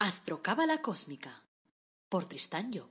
[0.00, 1.42] Astrocábala Cósmica
[2.08, 2.88] por Tristán Job.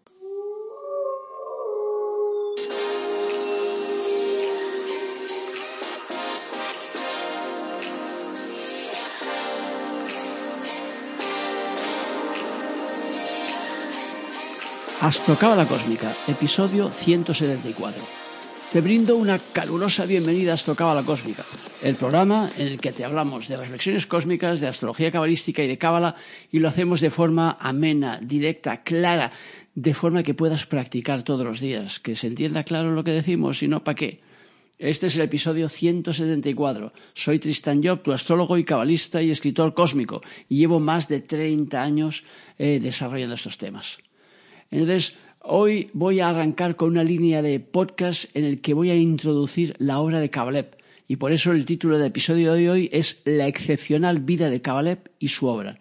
[15.00, 18.27] Astrocábala Cósmica, episodio 174.
[18.72, 21.46] Te brindo una calurosa bienvenida a Astrocábala Cósmica,
[21.82, 25.78] el programa en el que te hablamos de reflexiones cósmicas, de astrología cabalística y de
[25.78, 26.16] cábala,
[26.52, 29.32] y lo hacemos de forma amena, directa, clara,
[29.74, 33.64] de forma que puedas practicar todos los días, que se entienda claro lo que decimos,
[33.64, 34.20] y no para qué.
[34.78, 36.92] Este es el episodio 174.
[37.14, 41.82] Soy Tristan Job, tu astrólogo y cabalista y escritor cósmico, y llevo más de 30
[41.82, 42.26] años
[42.60, 43.98] eh, desarrollando estos temas.
[44.70, 45.16] Entonces,
[45.48, 49.76] hoy voy a arrancar con una línea de podcast en el que voy a introducir
[49.80, 50.78] la obra de Kabalev.
[51.08, 55.00] Y por eso el título del episodio de hoy es La excepcional vida de Kabalev
[55.20, 55.78] y su obra.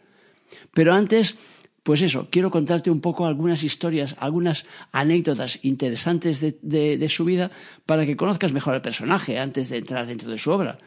[0.72, 1.36] Pero antes,
[1.82, 7.50] pues eso, quiero contarte un poco algunas historias, algunas anécdotas interesantes de su vida
[7.84, 10.78] para que conozcas mejor al personaje antes de entrar dentro de su obra.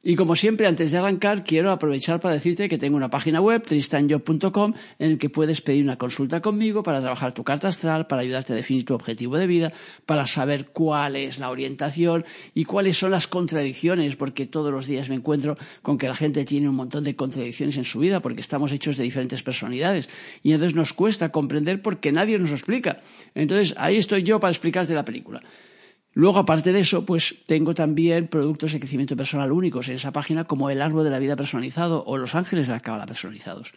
[0.00, 3.64] Y como siempre, antes de arrancar, quiero aprovechar para decirte que tengo una página web,
[3.64, 8.22] tristanjob.com, en el que puedes pedir una consulta conmigo para trabajar tu carta astral, para
[8.22, 9.72] ayudarte a definir tu objetivo de vida,
[10.06, 15.08] para saber cuál es la orientación y cuáles son las contradicciones, porque todos los días
[15.08, 18.40] me encuentro con que la gente tiene un montón de contradicciones en su vida, porque
[18.40, 20.08] estamos hechos de diferentes personalidades.
[20.44, 23.00] Y entonces nos cuesta comprender porque nadie nos lo explica.
[23.34, 25.42] Entonces, ahí estoy yo para explicarte la película.
[26.18, 30.46] Luego, aparte de eso, pues tengo también productos de crecimiento personal únicos en esa página,
[30.46, 33.72] como el árbol de la vida personalizado o los ángeles de la cábala personalizados.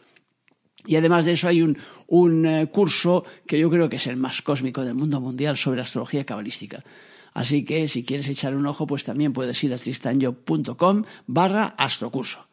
[0.87, 4.17] Y además de eso hay un, un eh, curso que yo creo que es el
[4.17, 6.83] más cósmico del mundo mundial sobre astrología cabalística.
[7.35, 12.47] Así que si quieres echar un ojo, pues también puedes ir a tristanyo.com barra astrocurso.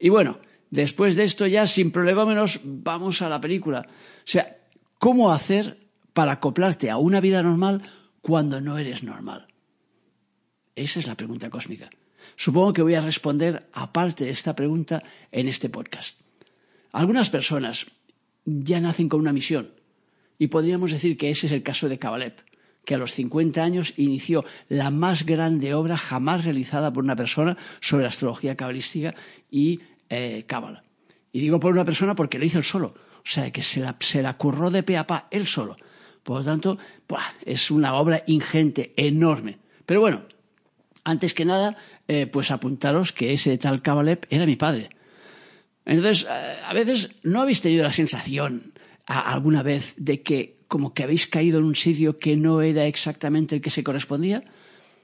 [0.00, 0.38] Y bueno,
[0.70, 3.86] después de esto ya sin problema menos vamos a la película.
[3.88, 4.56] O sea,
[4.98, 5.78] ¿cómo hacer
[6.14, 7.82] para acoplarte a una vida normal
[8.20, 9.46] cuando no eres normal?
[10.76, 11.90] Esa es la pregunta cósmica.
[12.36, 16.18] Supongo que voy a responder aparte de esta pregunta en este podcast.
[16.92, 17.86] Algunas personas
[18.44, 19.70] ya nacen con una misión
[20.38, 22.34] y podríamos decir que ese es el caso de Kabalev,
[22.84, 27.56] que a los 50 años inició la más grande obra jamás realizada por una persona
[27.80, 29.14] sobre astrología cabalística
[29.50, 30.82] y eh, cábala.
[31.32, 33.96] Y digo por una persona porque lo hizo él solo, o sea, que se la,
[34.00, 35.76] se la curró de pe a pa él solo.
[36.22, 36.78] Por lo tanto,
[37.44, 39.58] es una obra ingente, enorme.
[39.86, 40.22] Pero bueno,
[41.04, 41.76] antes que nada,
[42.08, 44.90] eh, pues apuntaros que ese tal Kabalev era mi padre.
[45.84, 48.72] Entonces, eh, a veces no habéis tenido la sensación
[49.06, 53.56] alguna vez de que como que habéis caído en un sitio que no era exactamente
[53.56, 54.44] el que se correspondía.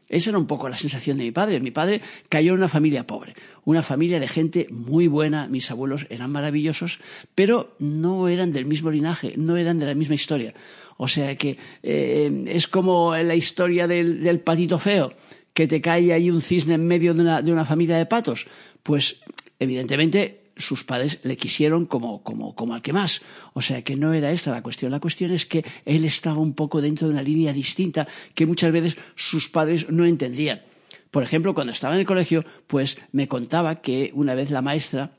[0.09, 1.59] Esa era un poco la sensación de mi padre.
[1.59, 3.35] Mi padre cayó en una familia pobre,
[3.65, 7.01] una familia de gente muy buena, mis abuelos eran maravillosos,
[7.35, 10.55] pero no eran del mismo linaje, no eran de la misma historia.
[10.99, 15.13] O sea que eh, es como la historia del, del, patito feo,
[15.53, 18.47] que te cae ahí un cisne en medio de una, de una familia de patos.
[18.83, 19.21] Pues
[19.59, 23.23] evidentemente sus padres le quisieron como, como, como al que más.
[23.53, 24.91] O sea que no era esta la cuestión.
[24.91, 28.73] La cuestión es que él estaba un poco dentro de una línea distinta que muchas
[28.73, 30.63] veces sus padres no entendían.
[31.11, 35.13] Por ejemplo, cuando estaba en el colegio, pues me contaba que una vez la maestra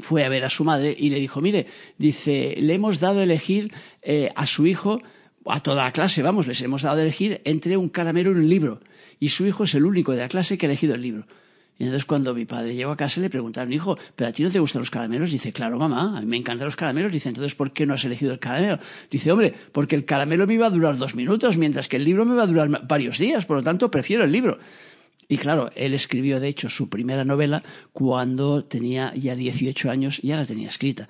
[0.00, 1.66] fue a ver a su madre y le dijo, mire,
[1.98, 3.72] dice, le hemos dado a elegir
[4.02, 5.00] eh, a su hijo,
[5.46, 8.48] a toda la clase, vamos, les hemos dado a elegir entre un caramelo y un
[8.48, 8.80] libro.
[9.18, 11.26] Y su hijo es el único de la clase que ha elegido el libro.
[11.80, 14.50] Y entonces cuando mi padre llegó a casa le preguntaron, hijo, ¿pero a ti no
[14.50, 15.32] te gustan los caramelos?
[15.32, 17.10] Dice, claro, mamá, a mí me encantan los caramelos.
[17.10, 18.78] Dice, entonces, ¿por qué no has elegido el caramelo?
[19.10, 22.26] Dice, hombre, porque el caramelo me iba a durar dos minutos, mientras que el libro
[22.26, 24.58] me va a durar varios días, por lo tanto, prefiero el libro.
[25.30, 30.26] Y claro, él escribió, de hecho, su primera novela cuando tenía ya 18 años y
[30.26, 31.06] ya la tenía escrita.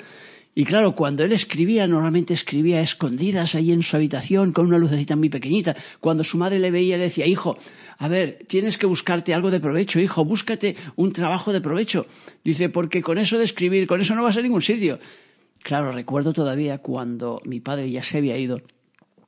[0.54, 5.16] Y claro, cuando él escribía, normalmente escribía escondidas ahí en su habitación con una lucecita
[5.16, 5.74] muy pequeñita.
[6.00, 7.56] Cuando su madre le veía, le decía, hijo,
[7.96, 12.06] a ver, tienes que buscarte algo de provecho, hijo, búscate un trabajo de provecho.
[12.44, 14.98] Dice, porque con eso de escribir, con eso no vas a ningún sitio.
[15.62, 18.60] Claro, recuerdo todavía cuando mi padre ya se había ido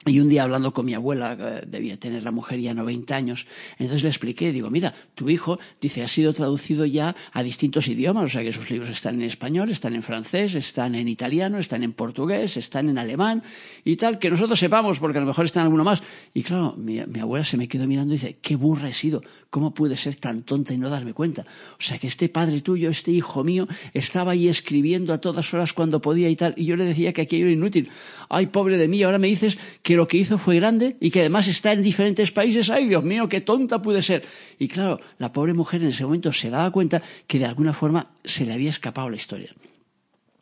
[0.05, 3.47] y un día hablando con mi abuela, eh, debía tener la mujer ya 90 años,
[3.79, 8.25] entonces le expliqué, digo, mira, tu hijo, dice, ha sido traducido ya a distintos idiomas,
[8.25, 11.85] o sea que sus libros están en español, están en francés, están en italiano, están
[11.85, 13.43] en portugués, están en alemán
[13.85, 16.03] y tal, que nosotros sepamos, porque a lo mejor están alguno más.
[16.35, 19.73] Y claro, mi, abuela se me quedó mirando y dice, qué burra he sido, ¿cómo
[19.73, 21.43] pude ser tan tonta y no darme cuenta?
[21.79, 25.73] O sea que este padre tuyo, este hijo mío, estaba ahí escribiendo a todas horas
[25.73, 27.89] cuando podía y tal, y yo le decía que aquello era inútil.
[28.29, 31.21] Ay, pobre de mí, ahora me dices que lo que hizo fue grande y que
[31.21, 32.71] además está en diferentes países.
[32.71, 34.25] ¡Ay, Dios mío, qué tonta pude ser!
[34.59, 38.13] Y claro, la pobre mujer en ese momento se daba cuenta que de alguna forma
[38.25, 39.53] se le había escapado la historia.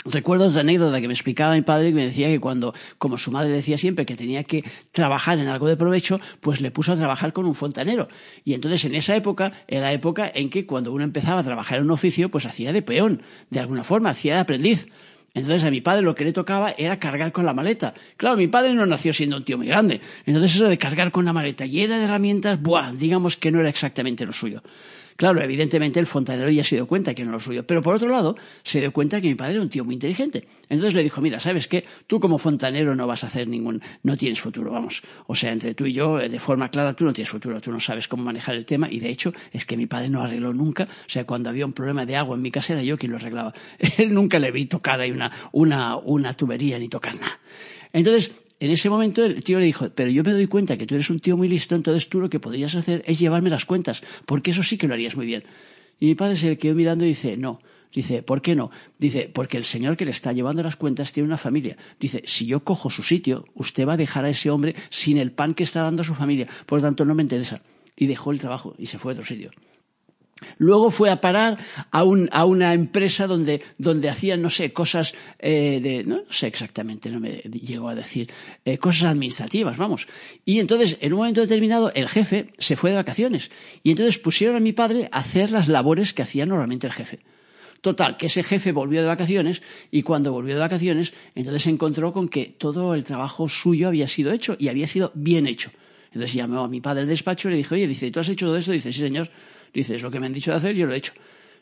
[0.05, 3.31] Recuerdo otra anécdota que me explicaba mi padre que me decía que cuando, como su
[3.31, 6.97] madre decía siempre que tenía que trabajar en algo de provecho, pues le puso a
[6.97, 8.09] trabajar con un fontanero.
[8.43, 11.79] Y entonces en esa época era la época en que cuando uno empezaba a trabajar
[11.79, 13.21] en un oficio, pues hacía de peón,
[13.51, 14.89] de alguna forma, hacía de aprendiz.
[15.35, 17.95] Entonces a mi padre lo que le tocaba era cargar con la maleta.
[18.17, 20.01] Claro, mi padre no nació siendo un tío muy grande.
[20.27, 23.69] Entonces eso de cargar con la maleta llena de herramientas, buah, digamos que no era
[23.69, 24.63] exactamente lo suyo.
[25.21, 28.09] Claro, evidentemente el fontanero ya se dio cuenta que no lo suyo, pero por otro
[28.09, 30.49] lado se dio cuenta que mi padre era un tío muy inteligente.
[30.71, 31.85] Entonces le dijo, mira, ¿sabes qué?
[32.07, 35.03] Tú como fontanero no vas a hacer ningún, no tienes futuro, vamos.
[35.27, 37.81] O sea, entre tú y yo, de forma clara, tú no tienes futuro, tú no
[37.81, 40.85] sabes cómo manejar el tema y de hecho es que mi padre no arregló nunca,
[40.85, 43.19] o sea, cuando había un problema de agua en mi casa era yo quien lo
[43.19, 43.53] arreglaba.
[43.99, 47.41] Él nunca le vi tocar ahí una, una, una tubería ni tocar nada.
[47.93, 50.95] Entonces, en ese momento el tío le dijo, pero yo me doy cuenta que tú
[50.95, 54.03] eres un tío muy listo, entonces tú lo que podrías hacer es llevarme las cuentas,
[54.27, 55.45] porque eso sí que lo harías muy bien.
[55.99, 57.61] Y mi padre se le quedó mirando y dice, no.
[57.93, 58.71] Dice, ¿por qué no?
[58.99, 61.77] Dice, porque el señor que le está llevando las cuentas tiene una familia.
[61.99, 65.33] Dice, si yo cojo su sitio, usted va a dejar a ese hombre sin el
[65.33, 66.47] pan que está dando a su familia.
[66.67, 67.63] Por lo tanto, no me interesa.
[67.97, 69.51] Y dejó el trabajo y se fue a otro sitio.
[70.59, 71.59] Luego fue a parar
[71.91, 73.63] a, una empresa donde,
[74.09, 78.31] hacían, no sé, cosas eh, de, no, sé exactamente, no me llegó a decir,
[78.65, 80.09] eh, cosas administrativas, vamos.
[80.45, 83.51] Y entonces, en un momento determinado, el jefe se fue de vacaciones.
[83.83, 87.21] Y entonces pusieron a mi padre a hacer las labores que hacía normalmente el jefe.
[87.81, 92.13] Total, que ese jefe volvió de vacaciones y cuando volvió de vacaciones, entonces se encontró
[92.13, 95.71] con que todo el trabajo suyo había sido hecho y había sido bien hecho.
[96.13, 98.47] Entonces llamó a mi padre al despacho y le dijo, oye, dice, ¿tú has hecho
[98.47, 98.73] todo esto?
[98.73, 99.31] Dice, sí, señor.
[99.73, 101.13] Dice, es lo que me han dicho de hacer, yo lo he hecho.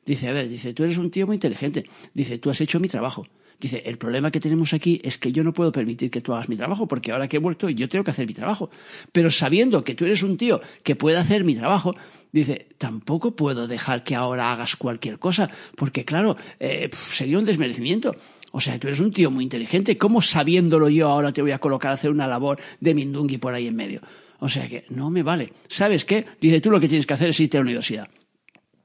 [0.04, 1.84] Dice, a ver, dice, tú eres un tío muy inteligente.
[2.14, 3.26] Dice, tú has hecho mi trabajo.
[3.60, 6.48] Dice, el problema que tenemos aquí es que yo no puedo permitir que tú hagas
[6.48, 8.70] mi trabajo, porque ahora que he vuelto yo tengo que hacer mi trabajo.
[9.10, 11.96] Pero sabiendo que tú eres un tío que puede hacer mi trabajo,
[12.30, 18.14] dice, tampoco puedo dejar que ahora hagas cualquier cosa, porque claro, eh, sería un desmerecimiento.
[18.52, 21.58] O sea, tú eres un tío muy inteligente, ¿cómo sabiéndolo yo ahora te voy a
[21.58, 24.00] colocar a hacer una labor de mindungui por ahí en medio?
[24.38, 25.52] O sea que no me vale.
[25.66, 26.26] ¿Sabes qué?
[26.40, 28.08] Dice, tú lo que tienes que hacer es irte a la universidad.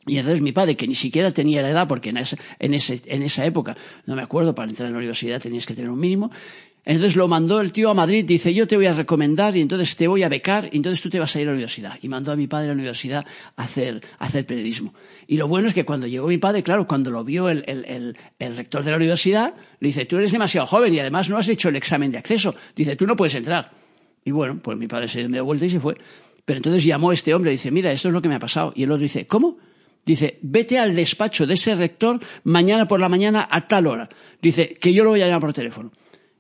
[0.06, 3.24] Y entonces mi padre, que ni siquiera tenía la edad, porque en esa, en, en
[3.24, 6.30] esa época, no me acuerdo, para entrar en la universidad tenías que tener un mínimo,
[6.86, 9.96] entonces lo mandó el tío a Madrid, dice, yo te voy a recomendar y entonces
[9.96, 11.98] te voy a becar y entonces tú te vas a ir a la universidad.
[12.02, 13.26] Y mandó a mi padre a la universidad
[13.56, 14.94] a hacer, a hacer periodismo.
[15.26, 18.18] Y lo bueno es que cuando llegó mi padre, claro, cuando lo vio el, el,
[18.38, 21.48] el, rector de la universidad, le dice, tú eres demasiado joven y además no has
[21.48, 22.54] hecho el examen de acceso.
[22.76, 23.83] Dice, tú no puedes entrar.
[24.26, 25.96] Y bueno, pues mi padre se dio vuelta y se fue.
[26.46, 28.40] Pero entonces llamó a este hombre y dice, mira, esto es lo que me ha
[28.40, 28.74] pasado.
[28.76, 29.58] Y el otro dice, ¿cómo?
[30.06, 34.10] Dice, vete al despacho de ese rector mañana por la mañana a tal hora.
[34.42, 35.92] Dice, que yo lo voy a llamar por teléfono.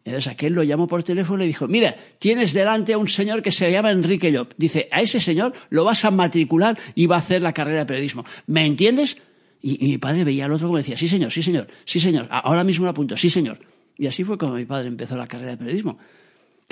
[0.05, 3.51] Entonces aquel lo llamó por teléfono y dijo, mira, tienes delante a un señor que
[3.51, 4.51] se llama Enrique Llop.
[4.57, 7.85] Dice, a ese señor lo vas a matricular y va a hacer la carrera de
[7.85, 8.25] periodismo.
[8.47, 9.17] ¿Me entiendes?
[9.61, 12.65] Y, mi padre veía al otro como decía, sí señor, sí señor, sí señor, ahora
[12.65, 13.59] mismo lo apunto, sí señor.
[13.97, 15.97] Y así fue como mi padre empezó la carrera de periodismo.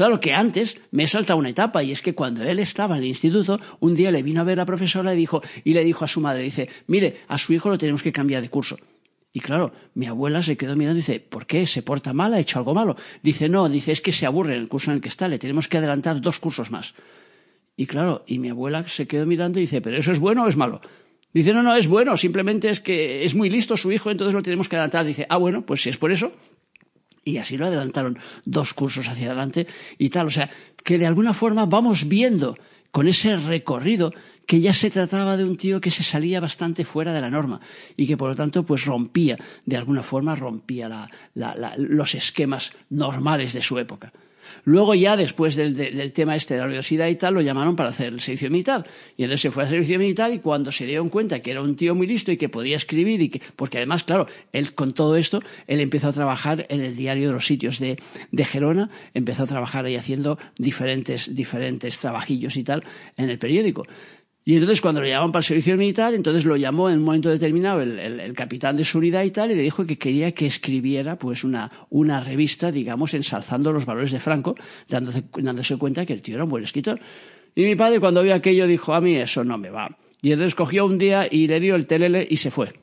[0.01, 3.09] Claro que antes me salta una etapa y es que cuando él estaba en el
[3.09, 6.07] instituto, un día le vino a ver la profesora y, dijo, y le dijo a
[6.07, 8.79] su madre, dice, mire, a su hijo lo tenemos que cambiar de curso.
[9.31, 11.67] Y claro, mi abuela se quedó mirando y dice, ¿por qué?
[11.67, 12.33] ¿Se porta mal?
[12.33, 12.95] ¿Ha hecho algo malo?
[13.21, 15.37] Dice, no, dice, es que se aburre en el curso en el que está, le
[15.37, 16.95] tenemos que adelantar dos cursos más.
[17.77, 20.47] Y claro, y mi abuela se quedó mirando y dice, ¿pero eso es bueno o
[20.47, 20.81] es malo?
[21.31, 24.41] Dice, no, no, es bueno, simplemente es que es muy listo su hijo, entonces lo
[24.41, 25.05] tenemos que adelantar.
[25.05, 26.33] Dice, ah, bueno, pues si es por eso,
[27.31, 30.27] y así lo adelantaron dos cursos hacia adelante y tal.
[30.27, 30.49] O sea,
[30.83, 32.57] que de alguna forma vamos viendo
[32.91, 34.13] con ese recorrido
[34.45, 37.61] que ya se trataba de un tío que se salía bastante fuera de la norma
[37.95, 41.09] y que por lo tanto pues rompía, de alguna forma rompía
[41.77, 44.11] los esquemas normales de su época.
[44.63, 48.07] Luego ya después del, tema este de la universidad y tal, lo llamaron para hacer
[48.07, 48.85] el servicio militar.
[49.17, 51.75] Y entonces se fue al servicio militar y cuando se dieron cuenta que era un
[51.75, 55.15] tío muy listo y que podía escribir y que, porque además, claro, él con todo
[55.15, 57.97] esto, él empezó a trabajar en el diario de los sitios de,
[58.31, 62.83] de Gerona, empezó a trabajar ahí haciendo diferentes, diferentes trabajillos y tal
[63.17, 63.85] en el periódico.
[64.43, 67.29] Y entonces cuando lo llamaban para el servicio militar, entonces lo llamó en un momento
[67.29, 71.15] determinado el, capitán de su unidad y tal, y le dijo que quería que escribiera
[71.17, 74.55] pues una, una revista, digamos, ensalzando los valores de Franco,
[74.87, 76.99] dándose, dándose cuenta que el tío era un buen escritor.
[77.53, 79.95] Y mi padre cuando vio aquello dijo, a mí eso no me va.
[80.23, 82.73] Y entonces cogió un día y le dio el telele y se fue.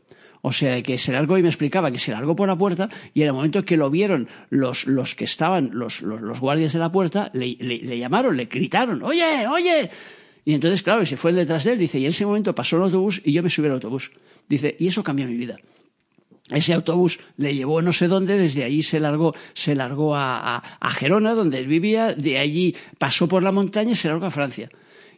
[0.43, 3.23] O sea, que se largó y me explicaba que se largó por la puerta y
[3.23, 6.93] en el momento que lo vieron los, los que estaban, los, los, guardias de la
[6.93, 9.91] puerta, le, le llamaron, le gritaron, oye, oye,
[10.49, 12.85] y entonces, claro, se fue detrás de él, dice, y en ese momento pasó el
[12.85, 14.13] autobús y yo me subí al autobús.
[14.49, 15.59] Dice, y eso cambió mi vida.
[16.49, 20.91] Ese autobús le llevó no sé dónde, desde allí se largó, se largó a, a,
[20.91, 24.71] Gerona, donde él vivía, de allí pasó por la montaña y se largó a Francia.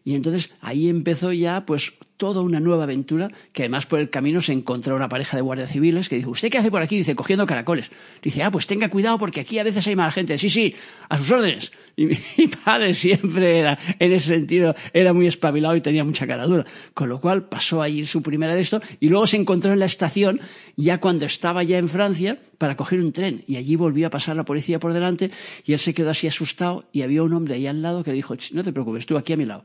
[0.05, 4.43] Y entonces ahí empezó ya, pues, toda una nueva aventura, que además por el camino
[4.43, 6.99] se encontró una pareja de guardias civiles que dijo, ¿usted qué hace por aquí?
[6.99, 7.91] Dice, cogiendo caracoles.
[8.21, 10.37] Dice, ah, pues tenga cuidado porque aquí a veces hay mala gente.
[10.37, 10.75] Sí, sí,
[11.09, 11.73] a sus órdenes.
[11.97, 12.19] Y mi,
[12.65, 16.67] padre siempre era, en ese sentido, era muy espabilado y tenía mucha cara dura.
[16.93, 19.87] Con lo cual pasó allí su primera de esto y luego se encontró en la
[19.87, 20.41] estación
[20.77, 24.37] ya cuando estaba ya en Francia para coger un tren y allí volvió a pasar
[24.37, 25.31] la policía por delante
[25.65, 28.17] y él se quedó así asustado y había un hombre ahí al lado que le
[28.17, 29.63] dijo, no te preocupes, tú aquí a mi lado.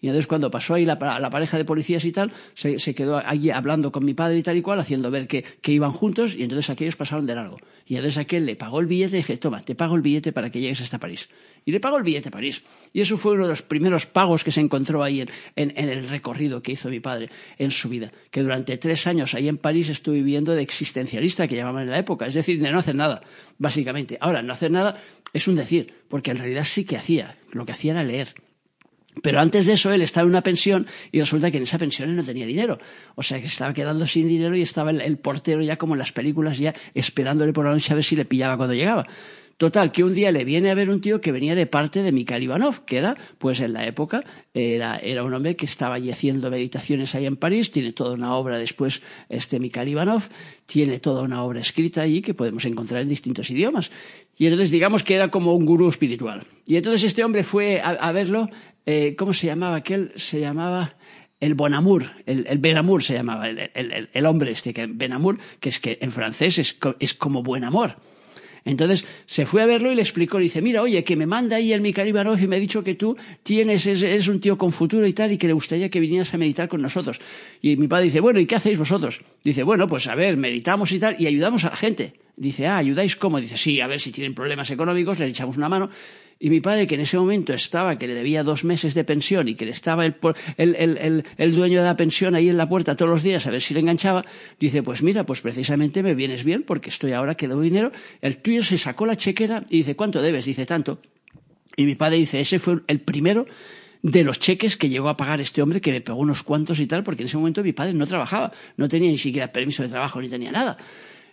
[0.00, 3.16] Y entonces cuando pasó ahí la, la pareja de policías y tal, se, se, quedó
[3.16, 6.36] allí hablando con mi padre y tal y cual, haciendo ver que, que, iban juntos
[6.36, 7.56] y entonces aquellos pasaron de largo.
[7.84, 10.50] Y entonces aquel le pagó el billete y dije, toma, te pago el billete para
[10.50, 11.28] que llegues hasta París.
[11.64, 12.62] Y le pagó el billete a París.
[12.92, 15.88] Y eso fue uno de los primeros pagos que se encontró ahí en, en, en
[15.88, 18.12] el recorrido que hizo mi padre en su vida.
[18.30, 21.98] Que durante tres años ahí en París estuve viviendo de existencialista, que llamaban en la
[21.98, 23.22] época, es decir, de no hacer nada,
[23.58, 24.16] básicamente.
[24.20, 24.96] Ahora, no hacer nada
[25.32, 27.36] es un decir, porque en realidad sí que hacía.
[27.50, 28.34] Lo que hacía era leer
[29.22, 32.08] pero antes de eso él estaba en una pensión y resulta que en esa pensión
[32.10, 32.78] él no tenía dinero.
[33.14, 35.98] O sea que estaba quedando sin dinero y estaba el, el portero ya como en
[35.98, 39.06] las películas ya esperándole por la noche a ver si le pillaba cuando llegaba.
[39.58, 42.12] Total, que un día le viene a ver un tío que venía de parte de
[42.12, 44.22] Mikhail Ivanov, que era, pues en la época,
[44.54, 48.36] era, era un hombre que estaba allí haciendo meditaciones ahí en París, tiene toda una
[48.36, 50.28] obra después, este Mikhail Ivanov,
[50.66, 53.90] tiene toda una obra escrita allí que podemos encontrar en distintos idiomas.
[54.38, 56.44] Y entonces digamos que era como un gurú espiritual.
[56.64, 58.48] Y entonces este hombre fue a, verlo,
[58.86, 60.12] eh, ¿cómo se llamaba aquel?
[60.14, 60.94] Se llamaba
[61.40, 65.68] el Bonamur, el, el Benamur se llamaba, el, el, el, hombre este, que Benamur, que
[65.68, 67.96] es que en francés es, es como buen amor.
[68.68, 71.56] Entonces se fue a verlo y le explicó, le dice, mira, oye, que me manda
[71.56, 74.72] ahí el Mikhail Ivanov y me ha dicho que tú tienes, eres un tío con
[74.72, 77.18] futuro y tal, y que le gustaría que vinieras a meditar con nosotros.
[77.62, 79.22] Y mi padre dice, bueno, ¿y qué hacéis vosotros?
[79.42, 82.12] Dice, bueno, pues a ver, meditamos y tal, y ayudamos a la gente.
[82.36, 83.40] Dice, ah, ¿ayudáis cómo?
[83.40, 85.90] Dice, sí, a ver si tienen problemas económicos, les echamos una mano.
[86.40, 89.48] Y mi padre, que en ese momento estaba, que le debía dos meses de pensión
[89.48, 90.14] y que le estaba el,
[90.56, 93.50] el, el, el, dueño de la pensión ahí en la puerta todos los días a
[93.50, 94.24] ver si le enganchaba,
[94.60, 97.90] dice, pues mira, pues precisamente me vienes bien porque estoy ahora que debo dinero.
[98.20, 100.44] El tuyo se sacó la chequera y dice, ¿cuánto debes?
[100.44, 101.00] Dice, tanto.
[101.76, 103.46] Y mi padre dice, ese fue el primero
[104.02, 106.86] de los cheques que llegó a pagar este hombre, que me pegó unos cuantos y
[106.86, 109.88] tal, porque en ese momento mi padre no trabajaba, no tenía ni siquiera permiso de
[109.88, 110.76] trabajo, ni tenía nada.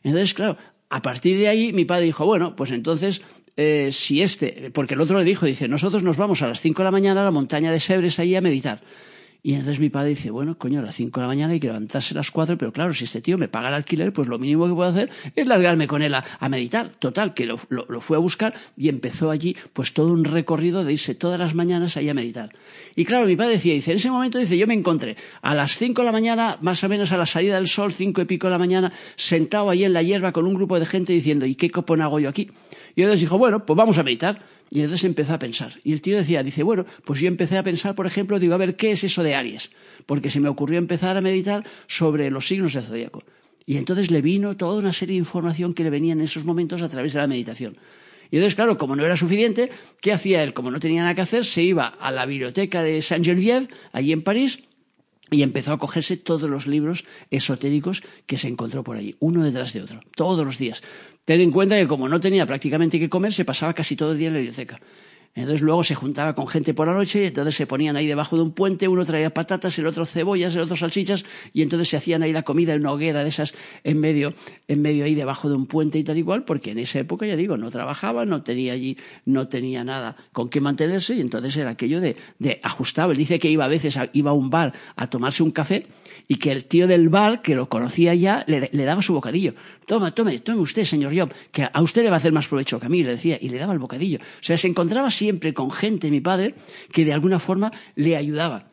[0.04, 0.58] Entonces, claro,
[0.90, 3.22] a partir de ahí mi padre dijo, bueno, pues entonces
[3.58, 6.82] eh, si este, porque el otro le dijo, dice, nosotros nos vamos a las cinco
[6.82, 8.82] de la mañana a la montaña de Sebres ahí a meditar.
[9.46, 11.68] Y entonces mi padre dice, bueno, coño, a las cinco de la mañana hay que
[11.68, 14.40] levantarse a las cuatro, pero claro, si este tío me paga el alquiler, pues lo
[14.40, 16.90] mínimo que puedo hacer es largarme con él a, a meditar.
[16.98, 20.84] Total, que lo, lo, lo, fue a buscar y empezó allí pues todo un recorrido
[20.84, 22.50] de irse todas las mañanas ahí a meditar.
[22.96, 25.78] Y claro, mi padre decía, dice, en ese momento dice, yo me encontré a las
[25.78, 28.48] cinco de la mañana, más o menos a la salida del sol, cinco y pico
[28.48, 31.54] de la mañana, sentado ahí en la hierba con un grupo de gente diciendo, ¿y
[31.54, 32.50] qué copón hago yo aquí?
[32.96, 34.55] Y entonces dijo, bueno, pues vamos a meditar.
[34.72, 35.74] Y entonces empezó a pensar.
[35.84, 38.58] Y el tío decía, dice, bueno, pues yo empecé a pensar, por ejemplo, digo, a
[38.58, 39.72] ver, ¿qué es eso de Aries?
[40.06, 43.24] Porque se me ocurrió empezar a meditar sobre los signos del zodíaco.
[43.66, 46.82] Y entonces le vino toda una serie de información que le venía en esos momentos
[46.82, 47.78] a través de la meditación.
[48.32, 49.70] Y entonces, claro, como no era suficiente,
[50.02, 50.54] ¿qué hacía él?
[50.54, 54.24] Como no tenía nada que hacer, se iba a la biblioteca de Saint-Geneviève, allí en
[54.24, 54.62] París,
[55.32, 59.74] y empezó a cogerse todos los libros esotéricos que se encontró por allí, uno detrás
[59.74, 60.84] de otro, todos los días.
[61.26, 64.20] Ten en cuenta que como no tenía prácticamente que comer, se pasaba casi todo el
[64.20, 64.80] día en la biblioteca.
[65.36, 68.38] Entonces luego se juntaba con gente por la noche y entonces se ponían ahí debajo
[68.38, 71.98] de un puente, uno traía patatas, el otro cebollas, el otro salchichas y entonces se
[71.98, 74.34] hacían ahí la comida en una hoguera de esas en medio,
[74.70, 77.36] en medio ahí debajo de un puente y tal igual, porque en esa época, ya
[77.36, 81.72] digo, no trabajaba, no tenía allí, no tenía nada con qué mantenerse y entonces era
[81.72, 83.12] aquello de, de ajustado.
[83.12, 85.86] Él dice que iba a veces, a, iba a un bar a tomarse un café
[86.28, 89.54] y que el tío del bar, que lo conocía ya, le, daba su bocadillo.
[89.86, 92.80] Toma, tome, tome usted, señor Job, que a usted le va a hacer más provecho
[92.80, 94.20] que a mí, le decía, y le daba el bocadillo.
[94.20, 96.56] O sea, se encontraba siempre con gente, mi padre,
[96.92, 98.68] que de alguna forma le ayudaba.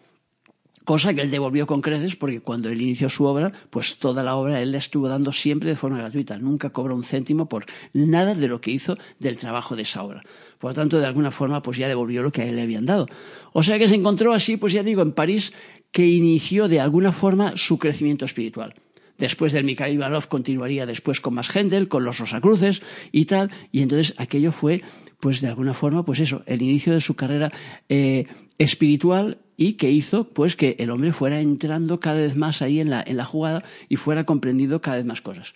[0.85, 4.35] Cosa que él devolvió con creces porque cuando él inició su obra, pues toda la
[4.35, 6.39] obra él la estuvo dando siempre de forma gratuita.
[6.39, 10.25] Nunca cobró un céntimo por nada de lo que hizo del trabajo de esa obra.
[10.59, 12.85] Por lo tanto, de alguna forma, pues ya devolvió lo que a él le habían
[12.85, 13.07] dado.
[13.53, 15.53] O sea que se encontró así, pues ya digo, en París,
[15.93, 18.75] que inició de alguna forma su crecimiento espiritual.
[19.19, 23.83] Después del Mikhail Ivanov continuaría después con más Händel, con los Rosacruces y tal, y
[23.83, 24.83] entonces aquello fue,
[25.21, 27.53] pues de alguna forma, pues eso, el inicio de su carrera
[27.89, 28.27] eh,
[28.59, 32.91] espiritual y que hizo pues que el hombre fuera entrando cada vez más ahí en
[32.91, 35.55] la, en la jugada y fuera comprendiendo cada vez más cosas.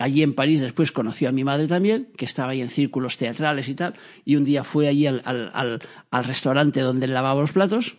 [0.00, 3.68] Allí en París después conoció a mi madre también, que estaba ahí en círculos teatrales
[3.68, 3.94] y tal,
[4.24, 7.96] y un día fue allí al, al, al, al restaurante donde lavaba los platos,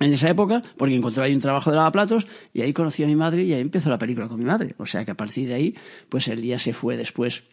[0.00, 3.16] en esa época, porque encontró ahí un trabajo de lavaplatos, y ahí conoció a mi
[3.16, 4.74] madre y ahí empezó la película con mi madre.
[4.78, 5.74] O sea que a partir de ahí,
[6.08, 7.44] pues el día se fue después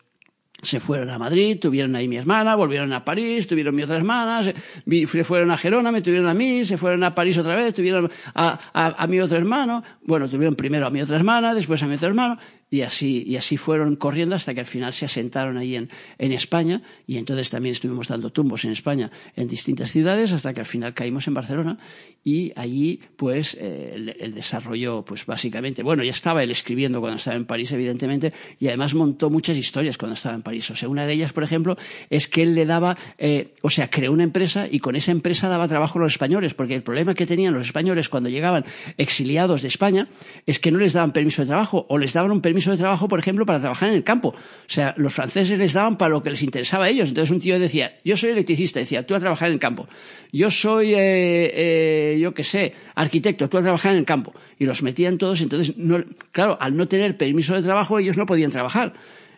[0.61, 4.41] se fueron a Madrid, tuvieron ahí mi hermana, volvieron a París, tuvieron mi otra hermana,
[4.41, 8.09] se, fueron a Gerona, me tuvieron a mí, se fueron a París otra vez, tuvieron
[8.33, 12.07] a mi otro hermano, bueno, tuvieron primero a mi otra hermana, después a mi otro
[12.07, 12.37] hermano,
[12.69, 16.31] y así, y así fueron corriendo hasta que al final se asentaron ahí en, en,
[16.31, 20.65] España y entonces también estuvimos dando tumbos en España en distintas ciudades hasta que al
[20.65, 21.77] final caímos en Barcelona
[22.23, 27.37] y allí pues eh, el, desarrollo pues básicamente, bueno, ya estaba él escribiendo cuando estaba
[27.37, 30.69] en París evidentemente y además montó muchas historias cuando estaba en París.
[30.71, 31.77] O sea, una de ellas, por ejemplo,
[32.09, 35.49] es que él le daba, eh, o sea, creó una empresa y con esa empresa
[35.49, 38.65] daba trabajo a los españoles porque el problema que tenían los españoles cuando llegaban
[38.97, 40.07] exiliados de España
[40.47, 43.07] es que no les daban permiso de trabajo o les daban un permiso de trabajo,
[43.07, 44.29] por ejemplo, para trabajar en el campo.
[44.29, 44.35] O
[44.67, 47.09] sea, los franceses les daban para lo que les interesaba a ellos.
[47.09, 49.87] Entonces un tío decía, yo soy electricista, decía, tú a trabajar en el campo.
[50.31, 54.33] Yo soy, eh, eh, yo qué sé, arquitecto, tú a trabajar en el campo.
[54.57, 58.25] Y los metían todos, entonces, no, claro, al no tener permiso de trabajo, ellos no
[58.25, 58.93] podían trabajar.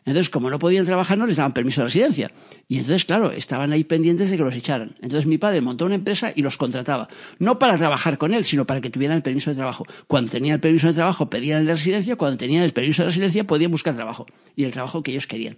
[0.08, 2.32] Entonces, como no podían trabajar, no les daban permiso de residencia.
[2.70, 4.96] Y entonces, claro, estaban ahí pendientes de que los echaran.
[5.02, 7.10] Entonces, mi padre montó una empresa y los contrataba.
[7.40, 9.86] No para trabajar con él, sino para que tuvieran el permiso de trabajo.
[10.08, 12.16] Cuando tenían el permiso de trabajo, pedían el de residencia.
[12.16, 14.26] Cuando tenían el permiso de residencia, podían buscar trabajo.
[14.56, 15.58] Y el trabajo que ellos querían.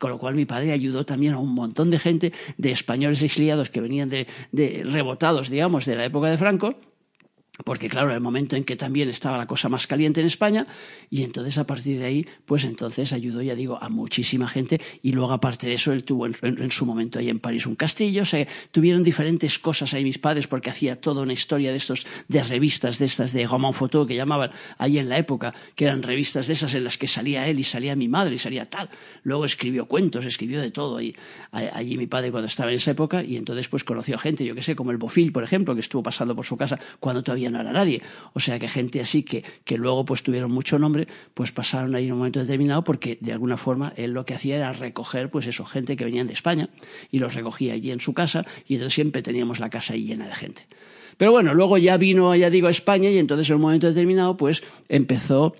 [0.00, 3.70] Con lo cual mi padre ayudó también a un montón de gente, de españoles exiliados
[3.70, 6.74] que venían de, de rebotados, digamos, de la época de Franco,
[7.62, 10.66] porque claro, era el momento en que también estaba la cosa más caliente en España
[11.08, 15.12] y entonces a partir de ahí, pues entonces ayudó, ya digo, a muchísima gente y
[15.12, 18.24] luego aparte de eso él tuvo en, su momento ahí en París un castillo, o
[18.24, 22.42] sea, tuvieron diferentes cosas ahí mis padres porque hacía toda una historia de estos, de
[22.42, 26.48] revistas de estas de roman photo que llamaban ahí en la época, que eran revistas
[26.48, 28.90] de esas en las que salía él y salía mi madre y salía tal.
[29.22, 31.14] Luego escribió cuentos, escribió de todo ahí,
[31.52, 34.62] allí mi padre cuando estaba en esa época y entonces pues conoció gente, yo que
[34.62, 37.60] sé, como el Bofil, por ejemplo, que estuvo pasando por su casa cuando todavía no
[37.60, 38.02] era nadie.
[38.32, 42.06] O sea que gente así que, que luego pues tuvieron mucho nombre, pues pasaron ahí
[42.06, 45.46] en un momento determinado porque de alguna forma él lo que hacía era recoger pues
[45.46, 46.68] eso, gente que venían de España
[47.10, 50.26] y los recogía allí en su casa y entonces siempre teníamos la casa ahí llena
[50.26, 50.66] de gente.
[51.16, 54.36] Pero bueno, luego ya vino, ya digo, a España y entonces en un momento determinado
[54.36, 55.54] pues empezó,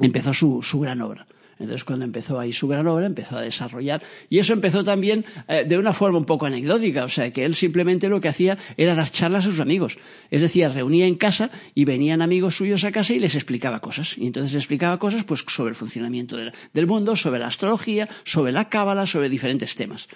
[0.00, 1.26] empezó su, su gran obra.
[1.60, 4.02] Entonces, cuando empezó ahí su gran obra, empezó a desarrollar.
[4.30, 7.04] Y eso empezó también eh, de una forma un poco anecdótica.
[7.04, 9.98] O sea, que él simplemente lo que hacía era dar charlas a sus amigos.
[10.30, 14.16] Es decir, reunía en casa y venían amigos suyos a casa y les explicaba cosas.
[14.16, 18.70] Y entonces explicaba cosas pues, sobre el funcionamiento del mundo, sobre la astrología, sobre la
[18.70, 20.08] cábala, sobre diferentes temas.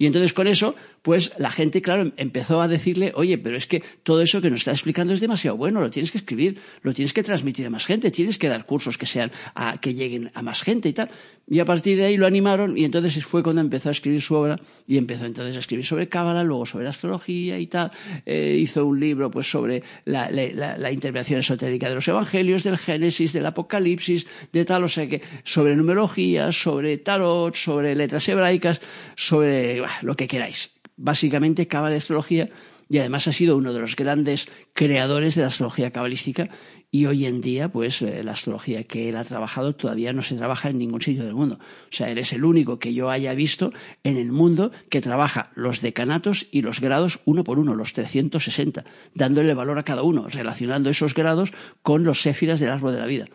[0.00, 3.82] Y entonces con eso, pues la gente, claro, empezó a decirle, oye, pero es que
[4.02, 7.12] todo eso que nos está explicando es demasiado bueno, lo tienes que escribir, lo tienes
[7.12, 10.42] que transmitir a más gente, tienes que dar cursos que sean, a, que lleguen a
[10.42, 11.10] más gente y tal.
[11.48, 14.34] Y a partir de ahí lo animaron y entonces fue cuando empezó a escribir su
[14.34, 17.90] obra y empezó entonces a escribir sobre Cábala, luego sobre astrología y tal.
[18.24, 23.32] Eh, hizo un libro pues sobre la, la, intervención esotérica de los evangelios, del Génesis,
[23.32, 28.80] del Apocalipsis, de tal, o sea que sobre numerología, sobre tarot, sobre letras hebraicas,
[29.16, 30.79] sobre lo que queráis.
[31.02, 32.50] Básicamente Cábala astrología
[32.90, 36.50] y además ha sido uno de los grandes creadores de la astrología cabalística
[36.90, 40.34] y hoy en día, pues eh, la astrología que él ha trabajado todavía no se
[40.34, 41.58] trabaja en ningún sitio del mundo.
[41.58, 45.80] O sea, eres el único que yo haya visto en el mundo que trabaja los
[45.80, 48.84] decanatos y los grados uno por uno, los 360,
[49.14, 53.06] dándole valor a cada uno, relacionando esos grados con los séfiras del árbol de la
[53.06, 53.26] vida.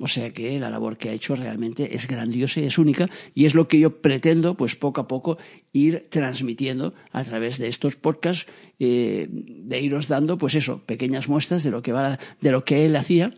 [0.00, 3.44] O sea que la labor que ha hecho realmente es grandiosa y es única y
[3.44, 5.36] es lo que yo pretendo, pues poco a poco,
[5.74, 8.46] ir transmitiendo a través de estos podcasts,
[8.78, 12.86] eh, de iros dando, pues eso, pequeñas muestras de lo que, va, de lo que
[12.86, 13.34] él hacía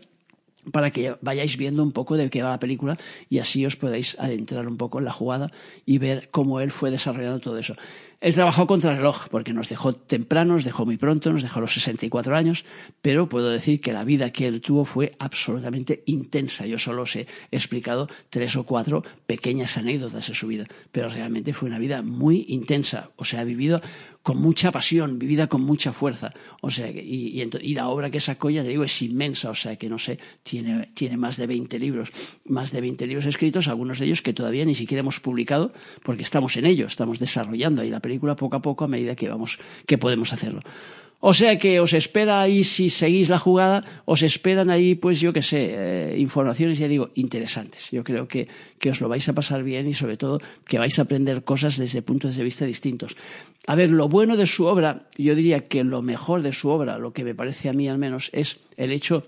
[0.71, 2.97] para que vayáis viendo un poco de qué va la película
[3.29, 5.51] y así os podáis adentrar un poco en la jugada
[5.85, 7.75] y ver cómo él fue desarrollando todo eso.
[8.23, 11.59] Él trabajó contra el reloj porque nos dejó temprano, nos dejó muy pronto, nos dejó
[11.59, 12.63] a los 64 años,
[13.01, 16.65] pero puedo decir que la vida que él tuvo fue absolutamente intensa.
[16.65, 21.51] Yo solo os he explicado tres o cuatro pequeñas anécdotas de su vida, pero realmente
[21.51, 23.09] fue una vida muy intensa.
[23.17, 23.81] O sea, ha vivido
[24.23, 26.33] con mucha pasión, vivida con mucha fuerza.
[26.61, 29.49] O sea, y, y, la obra que sacó, ya te digo, es inmensa.
[29.49, 32.09] O sea, que no sé, tiene, tiene más de 20 libros,
[32.45, 36.23] más de 20 libros escritos, algunos de ellos que todavía ni siquiera hemos publicado porque
[36.23, 39.59] estamos en ello, estamos desarrollando ahí la película poco a poco a medida que vamos,
[39.85, 40.61] que podemos hacerlo.
[41.25, 45.31] O sea que os espera ahí, si seguís la jugada, os esperan ahí, pues yo
[45.31, 47.91] qué sé, eh, informaciones, ya digo, interesantes.
[47.91, 50.99] Yo creo que, que os lo vais a pasar bien y sobre todo que vais
[50.99, 53.15] a aprender cosas desde puntos de vista distintos.
[53.67, 56.97] A ver, lo bueno de su obra, yo diría que lo mejor de su obra,
[56.97, 59.25] lo que me parece a mí al menos, es el hecho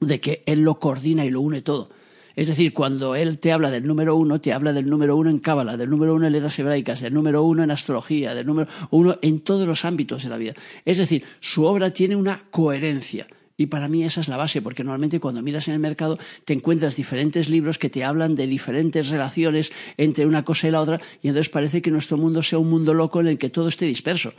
[0.00, 1.88] de que él lo coordina y lo une todo.
[2.36, 5.38] Es decir, cuando él te habla del número uno, te habla del número uno en
[5.38, 9.18] Cábala, del número uno en letras hebraicas, del número uno en astrología, del número uno
[9.22, 10.54] en todos los ámbitos de la vida.
[10.84, 14.82] Es decir, su obra tiene una coherencia Y para mí esa es la base, porque
[14.82, 19.08] normalmente cuando miras en el mercado te encuentras diferentes libros que te hablan de diferentes
[19.08, 22.70] relaciones entre una cosa y la otra, y entonces parece que nuestro mundo sea un
[22.70, 24.32] mundo loco en el que todo esté disperso.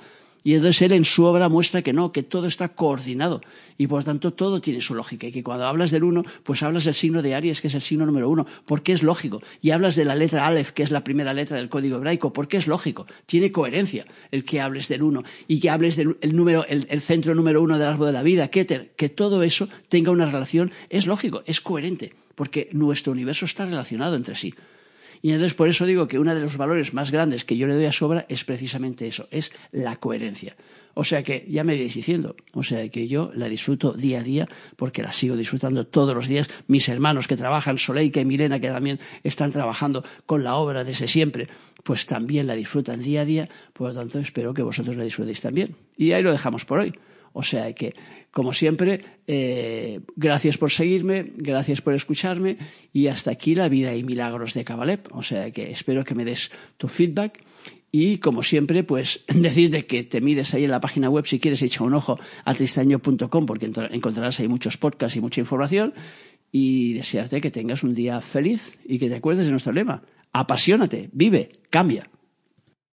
[0.43, 3.41] Y entonces él en su obra muestra que no, que todo está coordinado
[3.77, 5.27] y por tanto todo tiene su lógica.
[5.27, 7.81] Y que cuando hablas del uno, pues hablas del signo de Aries, que es el
[7.81, 9.41] signo número uno, porque es lógico.
[9.61, 12.57] Y hablas de la letra Aleph, que es la primera letra del código hebraico, porque
[12.57, 13.05] es lógico.
[13.25, 17.35] Tiene coherencia el que hables del uno y que hables del número, el, el, centro
[17.35, 21.07] número uno del árbol de la vida, Keter, que todo eso tenga una relación, es
[21.07, 24.53] lógico, es coherente, porque nuestro universo está relacionado entre sí.
[25.23, 27.75] Y entonces por eso digo que uno de los valores más grandes que yo le
[27.75, 30.57] doy a Sobra es precisamente eso, es la coherencia.
[30.95, 34.23] O sea que ya me vais diciendo, o sea que yo la disfruto día a
[34.23, 36.49] día porque la sigo disfrutando todos los días.
[36.67, 41.07] Mis hermanos que trabajan, Soleika y Milena, que también están trabajando con la obra desde
[41.07, 41.47] siempre,
[41.83, 43.49] pues también la disfrutan día a día.
[43.71, 45.73] Por lo tanto, espero que vosotros la disfrutéis también.
[45.95, 46.93] Y ahí lo dejamos por hoy.
[47.33, 47.93] O sea que,
[48.31, 52.57] como siempre, eh, gracias por seguirme, gracias por escucharme
[52.93, 55.13] y hasta aquí la vida y milagros de Cabalep.
[55.13, 57.43] O sea que espero que me des tu feedback
[57.91, 61.61] y como siempre, pues decirte que te mires ahí en la página web si quieres
[61.61, 65.93] echar un ojo a tristaño.com porque encontrarás ahí muchos podcasts y mucha información
[66.51, 70.03] y desearte que tengas un día feliz y que te acuerdes de nuestro lema.
[70.31, 72.09] Apasionate, vive, cambia.